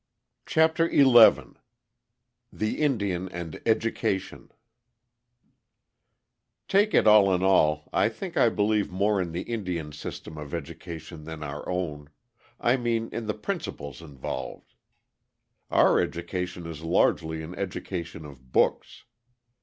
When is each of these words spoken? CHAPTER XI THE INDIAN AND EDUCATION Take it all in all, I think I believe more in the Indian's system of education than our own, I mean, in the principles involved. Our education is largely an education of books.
CHAPTER 0.47 0.89
XI 0.89 1.53
THE 2.51 2.81
INDIAN 2.81 3.29
AND 3.29 3.61
EDUCATION 3.67 4.51
Take 6.67 6.95
it 6.95 7.05
all 7.05 7.31
in 7.35 7.43
all, 7.43 7.87
I 7.93 8.09
think 8.09 8.35
I 8.35 8.49
believe 8.49 8.89
more 8.91 9.21
in 9.21 9.31
the 9.31 9.43
Indian's 9.43 9.99
system 9.99 10.39
of 10.39 10.55
education 10.55 11.25
than 11.25 11.43
our 11.43 11.69
own, 11.69 12.09
I 12.59 12.77
mean, 12.77 13.09
in 13.13 13.27
the 13.27 13.35
principles 13.35 14.01
involved. 14.01 14.73
Our 15.69 15.99
education 15.99 16.65
is 16.65 16.81
largely 16.81 17.43
an 17.43 17.53
education 17.53 18.25
of 18.25 18.51
books. 18.51 19.03